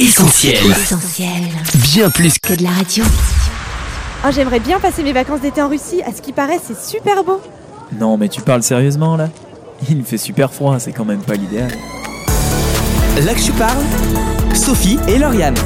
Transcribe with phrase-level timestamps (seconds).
[0.00, 0.56] Essentiel.
[0.70, 1.42] Essentiel.
[1.74, 3.04] Bien plus que de la radio.
[4.24, 6.00] Oh, j'aimerais bien passer mes vacances d'été en Russie.
[6.06, 7.38] À ce qui paraît, c'est super beau.
[7.98, 9.28] Non, mais tu parles sérieusement là?
[9.90, 11.70] Il fait super froid, c'est quand même pas l'idéal.
[13.22, 13.84] Là que tu parles,
[14.54, 15.56] Sophie et Lauriane.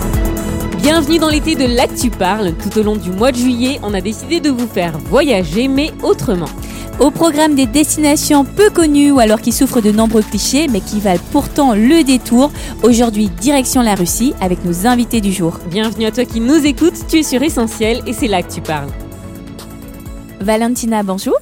[0.78, 2.54] Bienvenue dans l'été de L'Actu Parle.
[2.54, 5.92] Tout au long du mois de juillet, on a décidé de vous faire voyager, mais
[6.02, 6.50] autrement.
[7.00, 11.00] Au programme des destinations peu connues ou alors qui souffrent de nombreux clichés mais qui
[11.00, 12.52] valent pourtant le détour.
[12.84, 15.58] Aujourd'hui, direction la Russie avec nos invités du jour.
[15.68, 18.60] Bienvenue à toi qui nous écoutes, tu es sur Essentiel et c'est là que tu
[18.60, 18.90] parles.
[20.40, 21.34] Valentina, bonjour.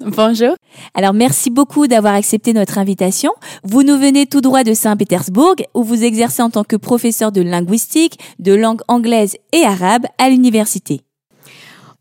[0.00, 0.54] Bonjour.
[0.94, 3.32] Alors merci beaucoup d'avoir accepté notre invitation.
[3.64, 7.42] Vous nous venez tout droit de Saint-Pétersbourg où vous exercez en tant que professeur de
[7.42, 11.02] linguistique, de langue anglaise et arabe à l'université.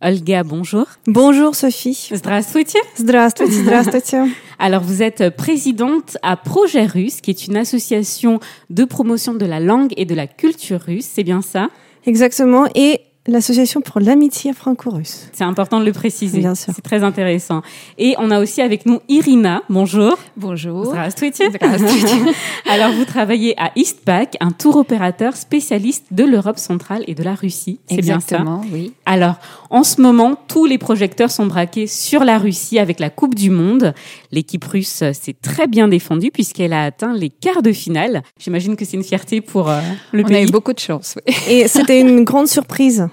[0.04, 0.86] Olga, bonjour.
[1.06, 2.08] Bonjour Sophie.
[2.12, 2.78] Здравствуйте.
[2.96, 4.18] Здравствуйте, здравствуйте.
[4.58, 9.60] Alors vous êtes présidente à Projet Russe, qui est une association de promotion de la
[9.60, 11.68] langue et de la culture russe, c'est bien ça
[12.04, 12.66] Exactement.
[12.74, 15.29] Et l'association pour l'amitié franco-russe.
[15.33, 16.39] C'est important de le préciser.
[16.39, 16.73] Bien sûr.
[16.75, 17.61] C'est très intéressant.
[17.97, 19.63] Et on a aussi avec nous Irina.
[19.69, 20.17] Bonjour.
[20.35, 20.95] Bonjour.
[22.69, 27.35] Alors, vous travaillez à Eastpak, un tour opérateur spécialiste de l'Europe centrale et de la
[27.35, 27.79] Russie.
[27.89, 28.37] C'est bien ça.
[28.37, 28.93] Exactement, oui.
[29.05, 29.35] Alors,
[29.69, 33.49] en ce moment, tous les projecteurs sont braqués sur la Russie avec la Coupe du
[33.49, 33.93] Monde.
[34.31, 38.23] L'équipe russe s'est très bien défendue puisqu'elle a atteint les quarts de finale.
[38.39, 40.37] J'imagine que c'est une fierté pour euh, le on pays.
[40.37, 41.15] On a eu beaucoup de chance.
[41.49, 43.07] Et c'était une grande surprise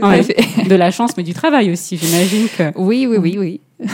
[0.00, 0.36] Ouais, à fait.
[0.68, 2.72] de la chance, mais du travail aussi, j'imagine que.
[2.78, 3.60] Oui, oui, oui, oui.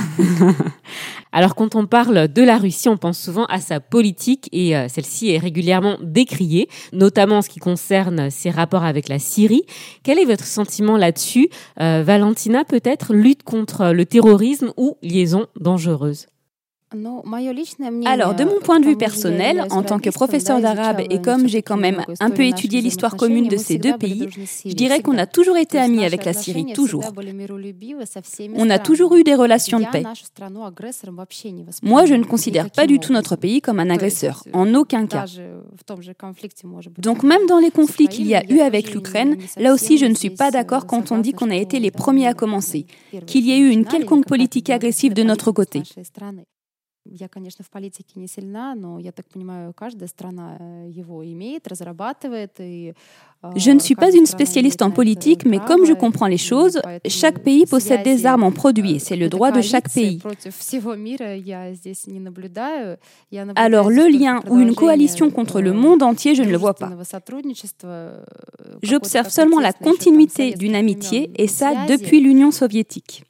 [1.32, 4.88] Alors quand on parle de la Russie, on pense souvent à sa politique et euh,
[4.88, 9.62] celle-ci est régulièrement décriée, notamment en ce qui concerne ses rapports avec la Syrie.
[10.02, 11.48] Quel est votre sentiment là-dessus?
[11.80, 16.26] Euh, Valentina, peut-être lutte contre le terrorisme ou liaison dangereuse?
[18.04, 21.62] Alors, de mon point de vue personnel, en tant que professeur d'arabe et comme j'ai
[21.62, 24.28] quand même un peu étudié l'histoire commune de ces deux pays,
[24.66, 27.04] je dirais qu'on a toujours été amis avec la Syrie, toujours.
[28.56, 30.02] On a toujours eu des relations de paix.
[31.82, 35.26] Moi, je ne considère pas du tout notre pays comme un agresseur, en aucun cas.
[36.98, 40.14] Donc même dans les conflits qu'il y a eu avec l'Ukraine, là aussi je ne
[40.14, 42.86] suis pas d'accord quand on dit qu'on a été les premiers à commencer,
[43.26, 45.82] qu'il y ait eu une quelconque politique agressive de notre côté.
[47.07, 51.67] Я, конечно, в политике не сильна, но я так понимаю, каждая страна э, его имеет,
[51.67, 52.53] разрабатывает.
[52.59, 52.95] И,
[53.43, 55.57] э, Je ne suis pas каждая une страна spécialiste en имеет на это politique, mais
[55.59, 58.51] право, comme je и comprends les choses, поэтому chaque pays possède des связи, armes en
[58.51, 60.19] produit, et э, c'est le какой-то droit de chaque коалиции pays.
[60.19, 62.97] против всего мира я здесь не наблюдаю.
[63.29, 66.01] Я наблюдаю Alors здесь le только lien ou une продолжение, coalition contre le э, monde
[66.01, 66.87] entier, je ne le vois pas.
[66.87, 68.25] дружественного сотрудничества,
[68.57, 71.71] э, J'observe какой-то seulement la тесно еще там continuité советских d'une amitié, времен et ça
[71.71, 71.87] связи.
[71.87, 73.25] depuis l'Union soviétique.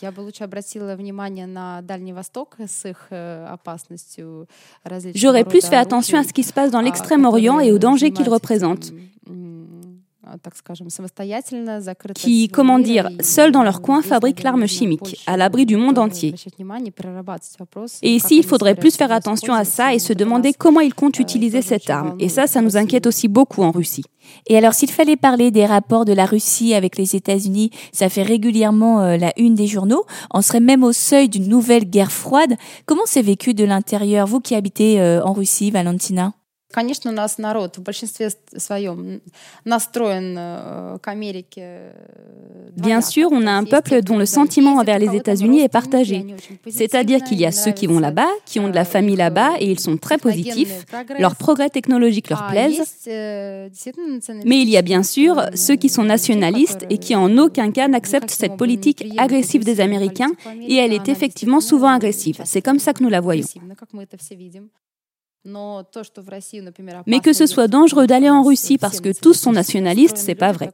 [0.00, 4.46] Я бы лучше обратила внимание на Дальний Восток с их э, опасностью
[4.84, 7.60] различного J'aurais plus рода fait attention à оружий, ce qui se passe dans а, l'Extrême-Orient
[7.60, 8.92] et aux которые dangers qu'il занимаются
[12.13, 16.35] qui, comment dire, seuls dans leur coin fabriquent l'arme chimique, à l'abri du monde entier.
[18.03, 21.19] Et ici, il faudrait plus faire attention à ça et se demander comment ils comptent
[21.19, 22.15] utiliser cette arme.
[22.19, 24.03] Et ça, ça nous inquiète aussi beaucoup en Russie.
[24.47, 28.23] Et alors, s'il fallait parler des rapports de la Russie avec les États-Unis, ça fait
[28.23, 30.05] régulièrement euh, la une des journaux.
[30.31, 32.55] On serait même au seuil d'une nouvelle guerre froide.
[32.85, 36.33] Comment c'est vécu de l'intérieur, vous qui habitez euh, en Russie, Valentina?
[36.72, 39.22] Конечно, у нас народ в большинстве своем
[39.64, 41.60] настроен э, к Америке.
[41.62, 43.06] э, Bien двояко.
[43.06, 45.00] sûr, on a un Есть peuple те, dont кто le туда sentiment ездит, envers у
[45.00, 46.16] les кого там États-Unis est родственники, partagé.
[46.16, 48.68] они очень C'est-à-dire позитивно, qu'il y a им ceux qui vont нравится, là-bas, qui ont
[48.68, 50.84] de la э, famille их, là-bas, э, et ils sont très техногенный positifs.
[50.86, 51.20] прогресс.
[51.20, 52.78] Leurs progrès technologiques leur А plaisent.
[52.80, 56.08] есть, э, действительно националистические Mais il y a bien sûr настроенные ceux qui sont люди,
[56.08, 59.80] nationalistes et qui en aucun cas n'acceptent никаким cette образом не politique приемлют agressive des
[59.80, 62.36] агрессивную Américains, политику et elle Америки, est она effectivement действительно, souvent э, agressive.
[62.38, 63.46] часто C'est comme ça que nous la voyons.
[67.07, 70.51] Mais que ce soit dangereux d'aller en Russie parce que tous sont nationalistes, c'est pas
[70.51, 70.71] vrai.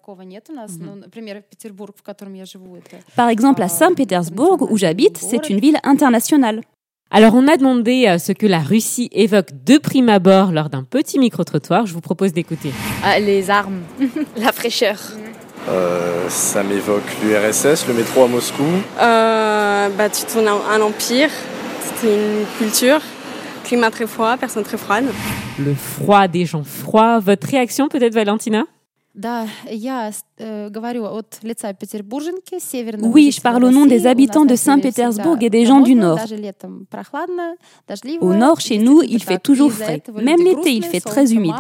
[3.16, 6.62] Par exemple, à Saint-Pétersbourg, où j'habite, c'est une ville internationale.
[7.10, 10.84] Alors, on a demandé euh, ce que la Russie évoque de prime abord lors d'un
[10.84, 11.86] petit micro-trottoir.
[11.86, 12.74] Je vous propose d'écouter.
[13.02, 13.80] Ah, les armes,
[14.38, 14.98] la fraîcheur.
[15.70, 18.64] Euh, ça m'évoque l'URSS, le métro à Moscou.
[19.00, 21.30] Euh, bah, tu tournes un empire,
[21.82, 23.00] c'est une culture
[23.68, 25.06] climat très froid, personne très froide.
[25.60, 27.20] Le froid des gens froids.
[27.20, 28.64] Votre réaction peut-être, Valentina?
[33.02, 36.20] Oui, je parle au nom des habitants de Saint-Pétersbourg et des gens du Nord.
[38.22, 40.04] Au Nord, chez nous, il fait toujours frais.
[40.22, 41.56] Même l'été, il fait très humide.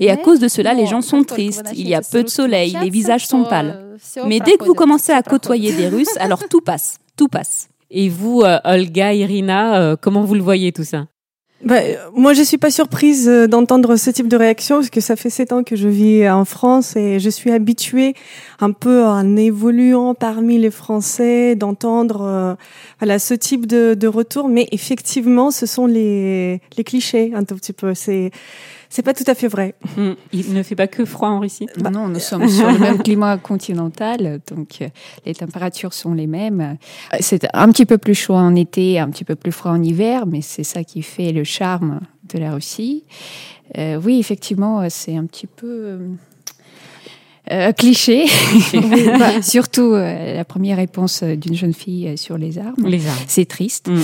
[0.00, 2.76] Et à cause de cela, les gens sont tristes, il y a peu de soleil,
[2.82, 3.96] les visages sont pâles.
[4.26, 7.68] Mais dès que vous commencez à côtoyer des Russes, alors tout passe, tout passe.
[7.90, 11.06] Et vous, euh, Olga, Irina, euh, comment vous le voyez tout ça?
[11.64, 11.80] Bah,
[12.14, 15.30] moi, je suis pas surprise euh, d'entendre ce type de réaction parce que ça fait
[15.30, 18.14] sept ans que je vis en France et je suis habituée
[18.60, 22.56] un peu en évoluant parmi les Français d'entendre
[22.98, 24.48] voilà ce type de, de retour.
[24.48, 27.94] Mais effectivement, ce sont les, les clichés un tout petit peu.
[27.94, 28.30] C'est
[28.94, 29.74] c'est pas tout à fait vrai.
[29.96, 30.12] Hmm.
[30.32, 31.66] Il ne fait pas que froid en Russie.
[31.78, 34.88] Bah, non, nous sommes sur le même climat continental, donc euh,
[35.26, 36.60] les températures sont les mêmes.
[37.12, 39.82] Euh, c'est un petit peu plus chaud en été, un petit peu plus froid en
[39.82, 42.02] hiver, mais c'est ça qui fait le charme
[42.32, 43.02] de la Russie.
[43.78, 45.98] Euh, oui, effectivement, c'est un petit peu
[47.50, 48.24] euh, cliché,
[49.18, 52.86] bah, surtout euh, la première réponse d'une jeune fille sur les armes.
[52.86, 53.18] Les armes.
[53.28, 54.02] C'est triste, mm.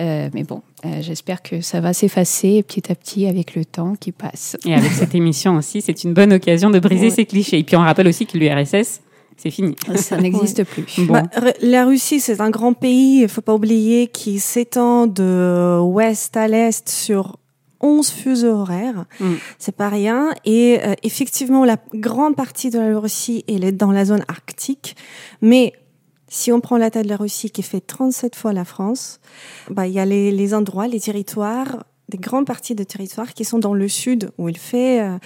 [0.00, 3.94] euh, mais bon, euh, j'espère que ça va s'effacer petit à petit avec le temps
[3.98, 4.58] qui passe.
[4.66, 7.10] Et avec cette émission aussi, c'est une bonne occasion de briser ouais.
[7.10, 7.58] ces clichés.
[7.58, 9.00] Et puis on rappelle aussi que l'URSS,
[9.38, 9.76] c'est fini.
[9.96, 10.64] Ça n'existe ouais.
[10.64, 10.84] plus.
[11.06, 11.14] Bon.
[11.14, 11.22] Bah,
[11.62, 16.48] la Russie, c'est un grand pays, il faut pas oublier, qui s'étend de ouest à
[16.48, 17.38] l'est sur
[17.84, 19.04] 11 fuseaux horaires.
[19.20, 19.34] Mm.
[19.58, 20.32] C'est pas rien.
[20.44, 24.96] Et euh, effectivement, la grande partie de la Russie, elle est dans la zone arctique.
[25.42, 25.74] Mais
[26.28, 29.20] si on prend la taille de la Russie qui fait 37 fois la France,
[29.70, 31.84] bah, il y a les, les endroits, les territoires,
[32.14, 35.18] des grandes parties de territoires qui sont dans le sud, où il fait euh,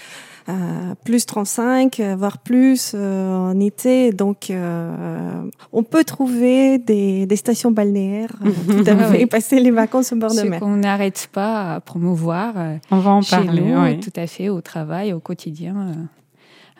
[0.49, 4.12] euh, plus 35, voire plus euh, en été.
[4.12, 5.43] Donc, euh,
[5.73, 8.32] on peut trouver des, des stations balnéaires,
[8.70, 10.61] tout à fait, passer les vacances au bord Ce de mer.
[10.61, 12.55] qu'on n'arrête pas à promouvoir
[12.90, 14.00] on va en chez parler, nous, oui.
[14.00, 15.75] tout à fait, au travail, au quotidien.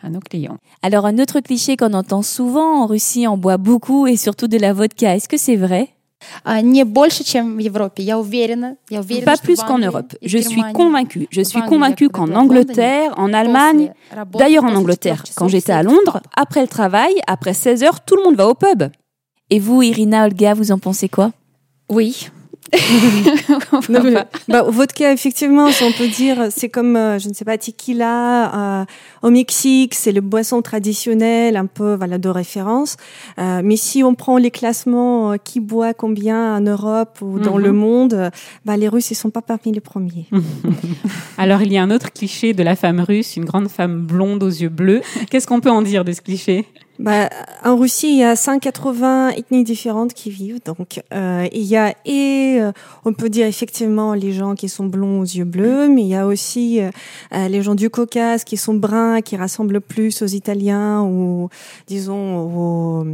[0.01, 0.57] À nos clients.
[0.81, 4.57] Alors un autre cliché qu'on entend souvent en Russie, on boit beaucoup et surtout de
[4.57, 5.13] la vodka.
[5.13, 5.89] Est-ce que c'est vrai?
[9.21, 10.15] Pas plus qu'en Europe.
[10.21, 11.27] Je suis convaincue.
[11.31, 13.93] Je suis convaincue qu'en Angleterre, en Allemagne,
[14.33, 18.23] d'ailleurs en Angleterre, quand j'étais à Londres, après le travail, après 16 heures, tout le
[18.23, 18.83] monde va au pub.
[19.49, 21.31] Et vous, Irina, Olga, vous en pensez quoi?
[21.89, 22.29] Oui.
[23.89, 24.13] non, mais,
[24.47, 28.81] bah, vodka, effectivement, si on peut dire, c'est comme, euh, je ne sais pas, tequila.
[28.81, 28.85] Euh,
[29.21, 32.97] au Mexique, c'est le boisson traditionnel, un peu voilà, de référence.
[33.39, 37.55] Euh, mais si on prend les classements, euh, qui boit combien en Europe ou dans
[37.55, 37.63] mm -hmm.
[37.63, 38.31] le monde,
[38.65, 40.27] bah, les Russes, ils sont pas parmi les premiers.
[41.37, 44.43] Alors, il y a un autre cliché de la femme russe, une grande femme blonde
[44.43, 45.01] aux yeux bleus.
[45.29, 46.65] Qu'est-ce qu'on peut en dire de ce cliché?
[46.99, 47.29] Bah,
[47.63, 50.59] en Russie, il y a 180 ethnies différentes qui vivent.
[50.65, 52.73] Donc, euh, il y a et euh,
[53.05, 56.15] on peut dire effectivement les gens qui sont blonds aux yeux bleus, mais il y
[56.15, 61.01] a aussi euh, les gens du Caucase qui sont bruns, qui rassemblent plus aux Italiens
[61.03, 61.47] ou
[61.87, 63.05] disons au,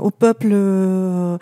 [0.00, 1.36] au peuple euh,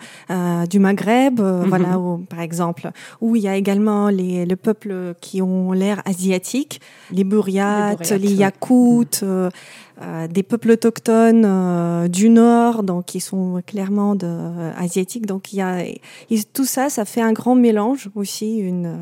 [0.69, 1.69] du Maghreb, mm -hmm.
[1.69, 2.91] voilà, où, par exemple.
[3.21, 6.81] Où il y a également les le peuple qui ont l'air asiatique,
[7.11, 9.23] les Bouriates, les, les Yakoutes.
[9.23, 9.94] Euh,
[10.29, 15.25] des peuples autochtones euh, du nord, donc qui sont clairement de, euh, asiatiques.
[15.25, 15.83] Donc il y a
[16.53, 18.97] tout ça, ça fait un grand mélange aussi, une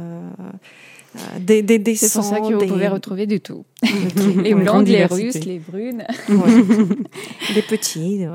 [1.39, 2.53] des, des, des C'est pour ça que des...
[2.53, 3.65] vous pouvez retrouver du tout.
[4.43, 6.03] les blondes, les russes, les brunes.
[6.29, 6.35] Ouais.
[7.55, 8.25] les petits.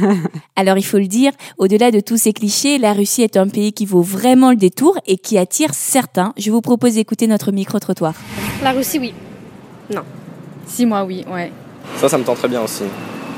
[0.56, 3.72] Alors il faut le dire, au-delà de tous ces clichés, la Russie est un pays
[3.72, 6.32] qui vaut vraiment le détour et qui attire certains.
[6.36, 8.14] Je vous propose d'écouter notre micro-trottoir.
[8.62, 9.14] La Russie, oui.
[9.92, 10.02] Non.
[10.66, 11.52] Si, moi, oui, ouais.
[11.96, 12.84] Ça, ça me tente très bien aussi.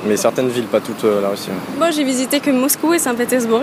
[0.07, 1.51] Mais certaines villes, pas toutes euh, la Russie.
[1.79, 3.63] Bon, j'ai visité que Moscou et Saint-Pétersbourg.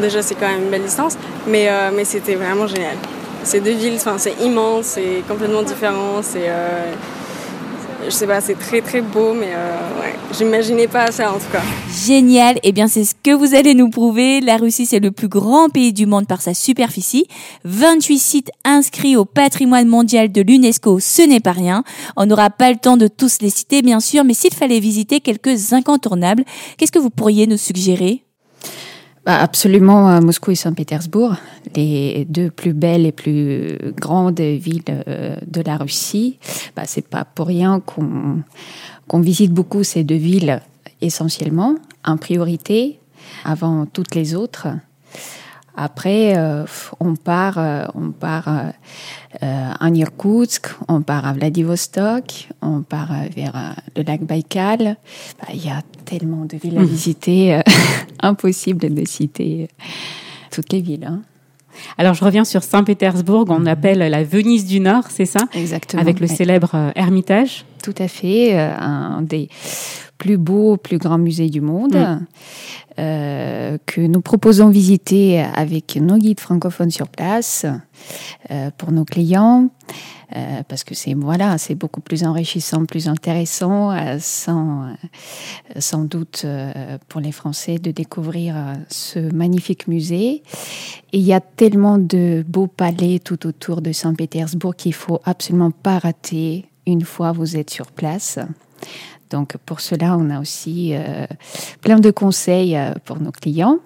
[0.00, 1.16] Déjà, c'est quand même une belle distance.
[1.46, 2.96] Mais, euh, mais c'était vraiment génial.
[3.44, 6.20] Ces deux villes, c'est immense, c'est complètement différent.
[6.36, 6.92] Euh,
[8.04, 11.50] je sais pas, c'est très très beau, mais euh, ouais, j'imaginais pas ça en tout
[11.52, 11.62] cas.
[12.06, 14.40] Génial, et eh bien c'est ce que vous allez nous prouver.
[14.40, 17.26] La Russie, c'est le plus grand pays du monde par sa superficie.
[17.64, 21.84] 28 sites inscrits au patrimoine mondial de l'UNESCO, ce n'est pas rien.
[22.16, 25.20] On n'aura pas le temps de tous les citer, bien sûr, mais s'il fallait visiter
[25.20, 26.44] quelques incontournables,
[26.76, 28.24] qu'est-ce que vous pourriez nous suggérer?
[29.26, 31.36] Absolument euh, Moscou et Saint-Pétersbourg,
[31.74, 36.38] les deux plus belles et plus grandes villes euh, de la Russie.
[36.76, 38.42] Bah, c'est pas pour rien qu'on
[39.06, 40.60] qu'on visite beaucoup ces deux villes
[41.00, 42.98] essentiellement, en priorité,
[43.44, 44.68] avant toutes les autres.
[45.76, 46.64] Après, euh,
[47.00, 48.48] on part, euh, on part
[49.42, 54.96] euh, en Irkoutsk, on part à Vladivostok, on part vers le lac Baïkal.
[55.40, 57.60] Bah, il y a tellement de villes à visiter,
[58.20, 59.68] impossible de citer
[60.52, 61.06] toutes les villes.
[61.06, 61.22] Hein.
[61.98, 65.40] Alors, je reviens sur Saint-Pétersbourg, on appelle la Venise du Nord, c'est ça?
[65.54, 66.00] Exactement.
[66.00, 67.64] Avec le célèbre Ermitage.
[67.82, 68.56] tout à fait.
[68.56, 69.48] un des
[70.24, 71.96] plus beaux, plus grands musées du monde.
[71.96, 73.78] Mm.
[73.86, 77.66] que nous proposons visiter avec nos guides francophones sur place
[78.78, 79.68] pour nos clients.
[80.36, 84.94] Euh, parce que c'est voilà, c'est beaucoup plus enrichissant, plus intéressant, euh, sans, euh,
[85.78, 86.46] sans doute
[87.08, 88.56] pour les Français de découvrir
[88.88, 90.42] ce magnifique musée.
[91.12, 95.70] Et il y a tellement de beaux palais tout autour de Saint-Pétersbourg qu'il faut absolument
[95.70, 98.38] pas rater une fois vous êtes sur place.
[99.30, 100.94] Donc pour cela, on a aussi
[101.80, 103.78] plein de conseils pour nos clients.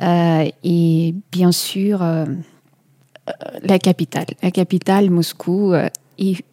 [0.00, 2.02] et bien sûr,
[3.62, 4.26] la capitale.
[4.42, 6.44] La capitale, Moscou, euh, est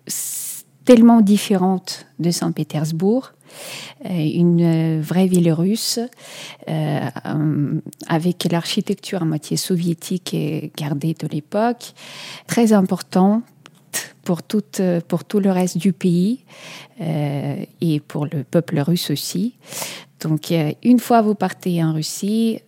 [0.86, 3.34] tellement différente de Saint-Pétersbourg,
[4.06, 6.00] euh, une euh, vraie ville russe,
[8.08, 11.94] avec l'architecture à moitié soviétique et gardée de l'époque,
[12.48, 13.44] très importante
[14.30, 14.62] pour tout,
[15.08, 16.46] pour tout le reste du pays
[17.02, 19.56] et pour le peuple russe aussi.
[20.20, 22.60] Donc, une fois vous partez en Russie,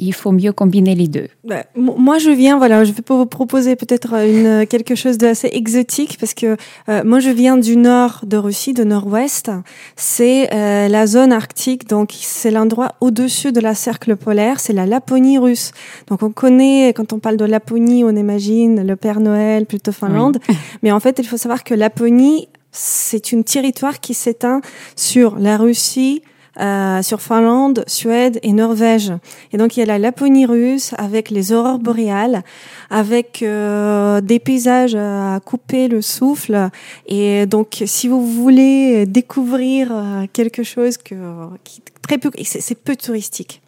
[0.00, 1.28] il faut mieux combiner les deux.
[1.44, 6.16] Bah, moi, je viens, voilà, je vais vous proposer peut-être une quelque chose d'assez exotique
[6.18, 6.56] parce que
[6.88, 9.50] euh, moi, je viens du nord de Russie, de nord-ouest.
[9.96, 14.86] C'est euh, la zone arctique, donc c'est l'endroit au-dessus de la cercle polaire, c'est la
[14.86, 15.72] Laponie russe.
[16.08, 20.38] Donc on connaît, quand on parle de Laponie, on imagine le Père Noël, plutôt Finlande.
[20.82, 24.60] Mais en fait, il faut savoir que Laponie, c'est une territoire qui s'éteint
[24.96, 26.22] sur la Russie,
[26.58, 29.12] euh, sur Finlande, Suède et Norvège.
[29.52, 32.42] Et donc il y a la Laponie russe avec les aurores boréales,
[32.90, 36.70] avec euh, des paysages à couper le souffle.
[37.06, 41.14] Et donc si vous voulez découvrir euh, quelque chose que
[41.62, 43.62] qui très peu, c'est peu touristique.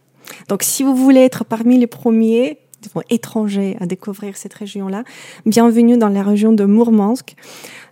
[0.49, 2.59] Donc si vous voulez être parmi les premiers,
[3.11, 5.05] étrangers à découvrir cette région-là.
[5.47, 7.35] Bienvenue dans la région de Mourmansk.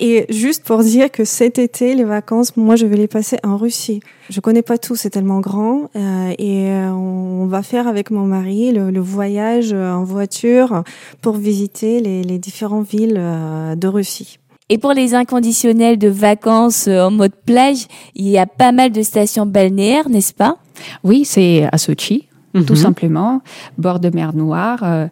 [0.01, 3.57] Et juste pour dire que cet été, les vacances, moi, je vais les passer en
[3.57, 4.01] Russie.
[4.31, 5.91] Je connais pas tout, c'est tellement grand.
[5.95, 10.85] Euh, et euh, on va faire avec mon mari le, voyage en voiture
[11.21, 14.39] pour visiter les, les différentes villes euh, de Russie.
[14.71, 19.03] Et pour les inconditionnels de vacances en mode plage, il y a pas mal de
[19.03, 20.59] stations balnéaires, n'est-ce pas?
[21.03, 22.77] Oui, c'est à Sochi tout mhm.
[22.77, 23.43] simplement.
[23.79, 25.07] Bord de mer Noire, euh,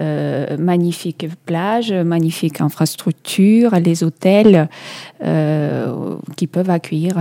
[0.00, 4.68] euh, magnifique plage, magnifique infrastructure, les hôtels
[5.24, 7.16] euh, qui peuvent accueillir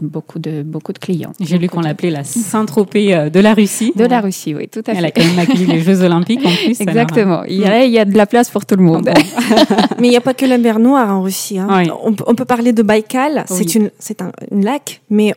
[0.00, 1.32] beaucoup de beaucoup de clients.
[1.40, 3.92] J'ai lu qu'on l'appelait la Saint-Tropez de la Russie.
[3.96, 4.98] De la Russie, oui, tout à fait.
[4.98, 6.80] Elle a quand même accueilli les Jeux Olympiques en plus.
[6.80, 7.42] Exactement.
[7.44, 9.10] Il, y a, il y a de la place pour tout le monde.
[9.98, 11.58] mais il n'y a pas que la mer Noire en Russie.
[11.58, 11.84] Hein.
[12.04, 13.44] On, on, peut parler de Baïkal.
[13.46, 15.34] C'est une c'est un, lac, mais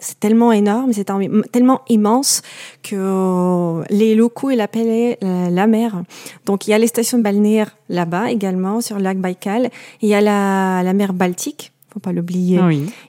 [0.00, 1.08] c'est tellement énorme, c'est
[1.52, 2.42] tellement immense
[2.82, 6.02] que les locaux ils appellent la mer.
[6.46, 9.70] Donc il y a les stations balnéaires là-bas également sur le lac Baïkal.
[10.02, 12.60] il y a la, la mer Baltique faut pas l'oublier.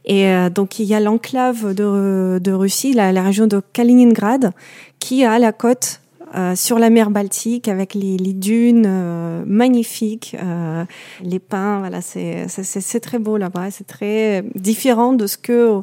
[0.06, 4.52] Et euh, donc il y a l'enclave de, de Russie, la, la, région de Kaliningrad,
[5.00, 6.02] qui a la côte
[6.34, 10.86] euh, sur la mer Baltique avec les, les dunes euh, magnifiques, euh,
[11.22, 11.80] les pins.
[11.80, 13.70] Voilà, c'est c'est très beau là-bas.
[13.70, 15.82] C'est très différent de ce que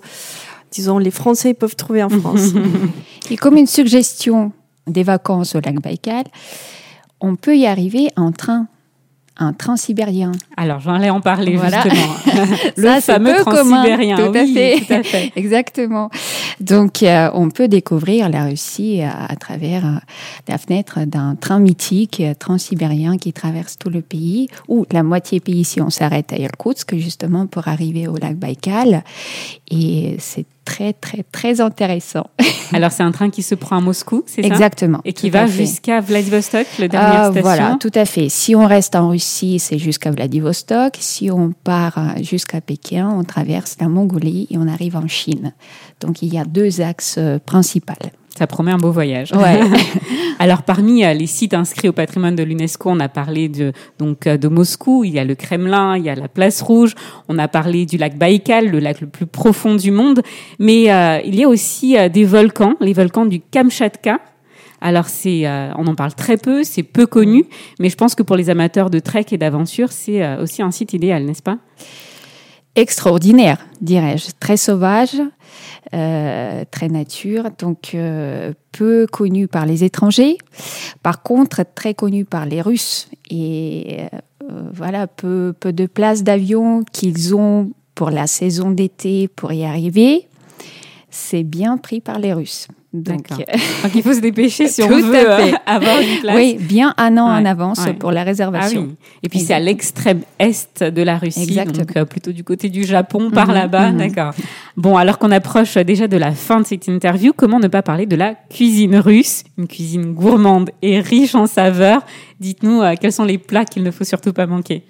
[0.71, 2.53] disons, les Français peuvent trouver en France.
[3.31, 4.53] Et comme une suggestion
[4.87, 6.25] des vacances au lac Baïkal,
[7.21, 8.69] on peut y arriver en train
[9.39, 10.33] un train sibérien.
[10.57, 12.15] Alors, j'en ai en parler justement.
[12.77, 14.17] le fameux train sibérien.
[14.17, 15.33] Tout, à fait.
[15.37, 16.11] Exactement.
[16.61, 19.99] Donc, euh, on peut découvrir la Russie à, travers euh,
[20.49, 25.41] la fenêtre d'un train mythique euh, transsibérien qui traverse tout le pays, ou la moitié
[25.41, 29.05] pays si on s'arrête à Irkoutsk, justement pour arriver au lac Baïkal.
[29.71, 32.27] Et c'est très, très, très intéressant.
[32.73, 34.49] Alors, c'est un train qui se prend à Moscou, c'est ça?
[34.49, 35.01] Exactement.
[35.05, 37.43] Et qui va jusqu'à Vladivostok, le dernier euh, station?
[37.43, 38.29] Voilà, tout à fait.
[38.29, 40.97] Si on reste en Russie, c'est jusqu'à Vladivostok.
[40.99, 45.55] Si on part euh, jusqu'à Pékin, on traverse la Mongolie et on arrive en Chine.
[46.01, 47.95] Donc, il y a deux axes euh, principaux.
[48.39, 49.33] Ça promet un beau voyage.
[49.33, 49.59] Ouais.
[50.39, 54.29] Alors parmi euh, les sites inscrits au patrimoine de l'UNESCO, on a parlé de donc
[54.29, 56.95] euh, de Moscou, il y a le Kremlin, il y a la Place Rouge,
[57.29, 60.23] on a parlé du lac Baïkal, le lac le plus profond du monde,
[60.61, 64.21] mais euh, il y a aussi des volcans, les volcans du Kamchatka.
[64.81, 65.45] Alors c'est,
[65.77, 67.47] on en parle très peu, c'est peu connu,
[67.81, 70.93] mais je pense que pour les amateurs de trek et d'aventure, c'est aussi un site
[70.93, 71.59] idéal, n'est-ce pas?
[72.79, 75.21] Extraordinaire, dirais-je, très sauvage,
[75.95, 80.39] euh, très nature, donc euh, peu connu par les étrangers,
[81.03, 83.09] par contre très connu par les Russes.
[83.31, 89.53] Et euh, voilà, peu, peu de places d'avion qu'ils ont pour la saison d'été pour
[89.53, 90.29] y arriver,
[91.11, 92.69] c'est bien pris par les Russes.
[92.95, 95.29] Donc, Donc, il faut se dépêcher si on veut
[95.67, 96.37] avoir une place.
[96.37, 98.89] Oui, bien un an en avance pour la réservation.
[98.91, 102.85] Ah Et puis c'est à l'extrême est de la Russie, donc plutôt du côté du
[102.85, 103.93] Japon, par mhm, là-bas.
[103.93, 103.99] Mhm.
[103.99, 104.33] D'accord.
[104.77, 108.07] Bon, alors qu'on approche déjà de la fin de cette interview, comment ne pas parler
[108.07, 112.03] de la cuisine russe, une cuisine gourmande et riche en saveurs
[112.41, 114.85] Dites-nous quels sont les plats qu'il ne faut surtout pas manquer?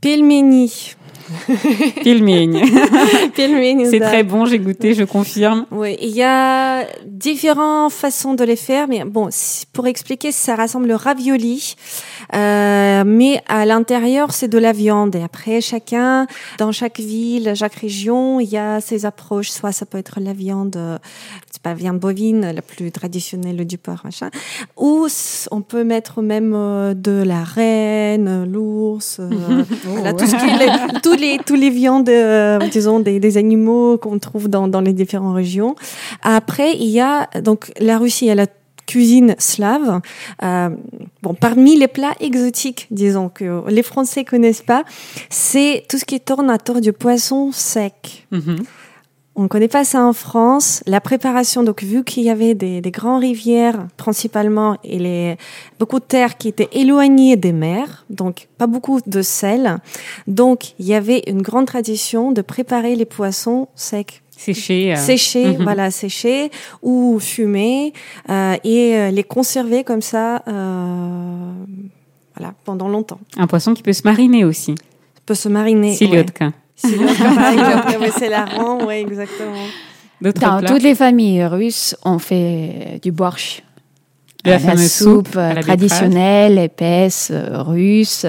[0.00, 0.94] Pelmeni.
[2.02, 2.64] Pilming.
[3.90, 5.66] C'est très bon, j'ai goûté, je confirme.
[5.70, 9.28] Oui, il y a différentes façons de les faire, mais bon,
[9.72, 11.76] pour expliquer, ça rassemble le ravioli,
[12.34, 15.14] euh, mais à l'intérieur, c'est de la viande.
[15.16, 16.26] Et après, chacun,
[16.58, 19.50] dans chaque ville, chaque région, il y a ses approches.
[19.50, 20.98] Soit ça peut être la viande, euh,
[21.50, 24.30] c'est pas la viande bovine, la plus traditionnelle du porc, machin.
[24.76, 25.06] Ou
[25.50, 29.20] on peut mettre même euh, de la reine, l'ours,
[29.84, 32.10] voilà, tout ce qui est, tous les tous les viandes,
[32.70, 35.74] disons des, des animaux qu'on trouve dans dans les différentes régions.
[36.22, 38.46] Après, il y a donc la Russie, elle a
[38.88, 40.00] cuisine slave.
[40.42, 40.70] Euh,
[41.22, 44.82] bon, parmi les plats exotiques, disons que les Français connaissent pas,
[45.30, 48.26] c'est tout ce qui tourne autour du poisson sec.
[48.32, 48.64] Mhm.
[49.38, 50.82] On ne connaît pas ça en France.
[50.86, 55.36] La préparation, donc vu qu'il y avait des, des grandes rivières principalement et les,
[55.78, 59.78] beaucoup de terres qui étaient éloignées des mers, donc pas beaucoup de sel,
[60.26, 64.94] donc il y avait une grande tradition de préparer les poissons secs Sécher.
[65.46, 65.52] Euh.
[65.52, 65.62] Mhm.
[65.62, 66.50] voilà, sécher
[66.82, 67.92] ou fumer
[68.30, 71.52] euh, et euh, les conserver comme ça, euh,
[72.36, 73.20] voilà, pendant longtemps.
[73.36, 74.74] Un poisson qui peut se mariner aussi.
[75.26, 75.94] Peut se mariner.
[75.94, 76.46] Siliotka.
[76.46, 76.52] Ouais.
[78.18, 79.66] c'est la rang, oui, exactement.
[80.20, 83.62] Dans toutes les familles russes, on fait du borscht.
[84.44, 88.24] De la, soupe, traditionnelle, épaisse, russe.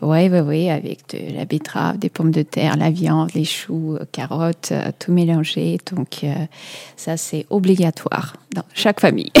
[0.00, 3.96] Oui, oui, oui, avec de la betterave, des pommes de terre, la viande, les choux,
[3.96, 5.78] euh, carottes, euh, tout mélangé.
[5.92, 6.32] Donc, euh,
[6.96, 9.32] ça, c'est obligatoire dans chaque famille.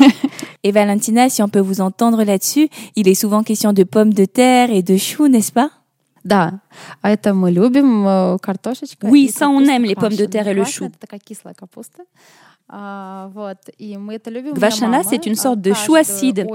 [0.62, 4.24] et Valentina, si on peut vous entendre là-dessus, il est souvent question de pommes de
[4.24, 5.70] terre et de choux, n'est-ce pas?
[9.04, 10.88] Oui, ça on aime les pommes de terre et le chou.
[14.54, 16.46] Gvashana, c'est une sorte de chou acide.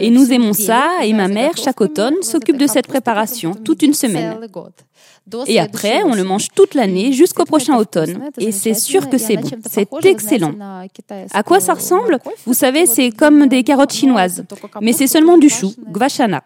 [0.00, 3.92] Et nous aimons ça, et ma mère, chaque automne, s'occupe de cette préparation toute une
[3.92, 4.38] semaine.
[5.46, 8.30] Et après, on le mange toute l'année jusqu'au prochain automne.
[8.38, 9.50] Et c'est sûr que c'est bon.
[9.68, 10.54] C'est excellent.
[11.32, 12.18] À quoi ça ressemble?
[12.46, 14.42] Vous savez, c'est comme des carottes chinoises.
[14.80, 16.42] Mais c'est seulement du chou, gvashana.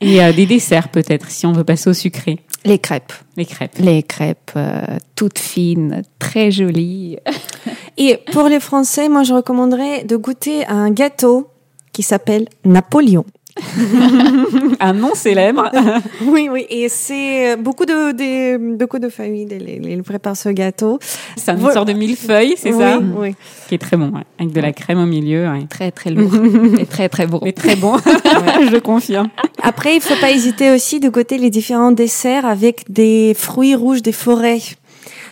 [0.00, 2.38] Et euh, des desserts peut-être, si on veut passer au sucré.
[2.64, 3.12] Les crêpes.
[3.36, 3.78] Les crêpes.
[3.78, 4.82] Les crêpes euh,
[5.16, 7.18] toutes fines, très jolies.
[7.96, 11.48] Et pour les Français, moi je recommanderais de goûter un gâteau
[11.92, 13.24] qui s'appelle Napoléon.
[14.80, 15.70] un nom célèbre.
[16.26, 20.98] oui, oui, et c'est beaucoup de, de beaucoup de familles les, les préparent ce gâteau.
[21.36, 23.34] C'est une sorte de millefeuille, c'est ça Oui.
[23.68, 25.48] Qui est très bon, avec de la crème au milieu.
[25.68, 26.32] Très très lourd
[26.78, 27.40] et très très bon.
[27.44, 29.28] Et très bon, je confirme.
[29.62, 34.02] Après, il faut pas hésiter aussi de goûter les différents desserts avec des fruits rouges
[34.02, 34.60] des forêts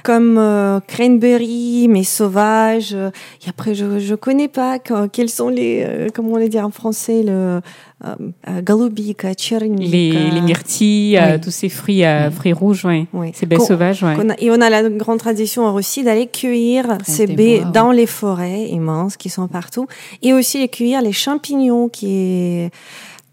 [0.07, 2.93] comme euh, cranberry, mais sauvage.
[2.93, 4.79] Et après, je je connais pas
[5.13, 7.61] quels sont les euh, comment on les dire en français le
[8.05, 13.07] euh, galubika, Les, les myrtilles, tous ces fruits fruits rouges, ouais.
[13.13, 13.33] oui.
[13.35, 14.15] Ces baies sauvages, ouais.
[14.39, 18.67] et on a la grande tradition en Russie d'aller cueillir ces baies dans les forêts
[18.69, 19.89] immenses qui sont partout,
[20.23, 22.71] et aussi les cueillir les champignons qui est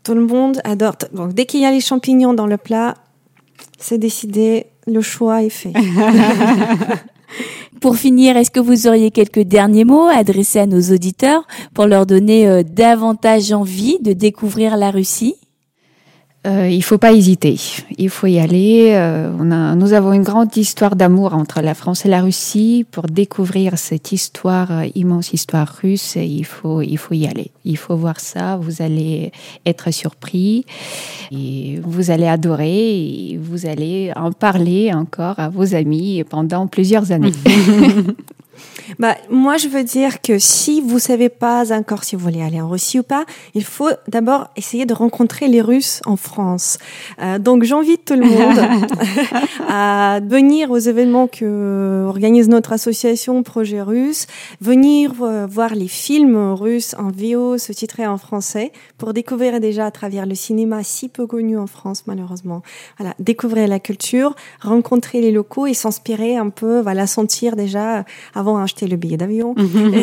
[0.04, 0.96] tout le monde adore.
[1.14, 2.96] Donc dès qu'il y a les champignons dans le plat,
[3.80, 5.74] c'est décidé, le choix est fait.
[7.82, 11.86] Pour finir, est-ce que vous auriez quelques derniers mots à adresser à nos auditeurs pour
[11.86, 15.36] leur donner euh, davantage envie de découvrir la Russie?
[16.46, 17.58] Euh, il faut pas hésiter,
[17.98, 18.92] il faut y aller.
[18.96, 19.32] Euh,
[19.76, 22.86] nous avons une grande histoire d'amour entre la France et la Russie.
[22.92, 24.12] Pour découvrir cette
[24.46, 27.52] euh, immense histoire russe, il faut, il faut y aller.
[27.64, 28.58] Il faut voir ça.
[28.58, 29.32] Vous allez
[29.66, 30.66] être surpris
[31.32, 37.14] et vous allez adorer et vous allez en parler encore à vos amis pendant plusieurs
[37.14, 37.32] années.
[39.00, 42.62] Bah, moi, je veux dire que si vous savez pas encore si vous voulez aller
[42.62, 46.78] en Russie ou pas, il faut d'abord essayer de rencontrer les Russes en France.
[47.22, 48.60] Euh, donc, j'invite tout le monde
[49.70, 54.28] à venir aux événements que organise notre association Projet Russe,
[54.62, 59.92] venir euh, voir les films russes en VO sous-titrés en français pour découvrir déjà à
[59.92, 62.62] travers le cinéma si peu connu en France, malheureusement.
[62.98, 68.53] Voilà, découvrir la culture, rencontrer les locaux et s'inspirer un peu, voilà, sentir déjà avant
[68.58, 69.56] acheter le billet d'avion,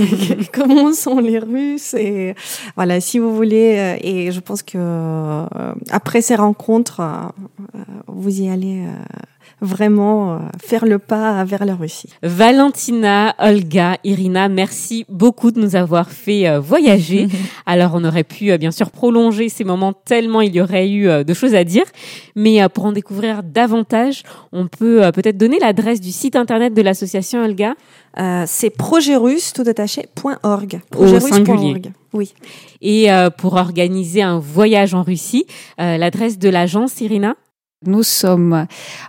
[0.52, 2.34] comment sont les Russes et
[2.76, 5.46] voilà, si vous voulez, euh, et je pense que euh,
[5.90, 8.84] après ces rencontres, euh, vous y allez
[9.60, 12.08] vraiment faire le pas vers la Russie.
[12.22, 17.28] Valentina, Olga, Irina, merci beaucoup de nous avoir fait voyager.
[17.66, 21.34] Alors on aurait pu bien sûr prolonger ces moments tellement il y aurait eu de
[21.34, 21.84] choses à dire,
[22.34, 27.44] mais pour en découvrir davantage, on peut peut-être donner l'adresse du site internet de l'association
[27.44, 27.74] Olga?
[28.46, 30.80] c'est projetrusse tout attaché.org.
[32.12, 32.34] Oui.
[32.80, 35.46] Et euh, pour organiser un voyage en Russie,
[35.80, 37.36] euh, l'adresse de l'agence, Irina?
[37.86, 38.66] Nous sommes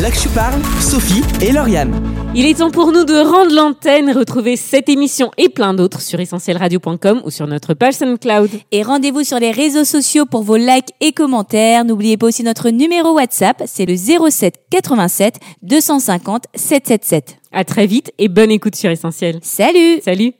[0.00, 1.92] Là que je parle, Sophie et Lauriane.
[2.34, 6.20] Il est temps pour nous de rendre l'antenne, retrouver cette émission et plein d'autres sur
[6.20, 8.50] essentielradio.com ou sur notre page SoundCloud.
[8.70, 11.84] Et rendez-vous sur les réseaux sociaux pour vos likes et commentaires.
[11.84, 17.36] N'oubliez pas aussi notre numéro WhatsApp, c'est le 07 87 250 777.
[17.52, 19.40] À très vite et bonne écoute sur Essentiel.
[19.42, 20.32] Salut Salut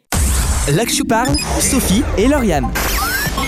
[0.73, 2.69] Là que je parle, Sophie et Lauriane.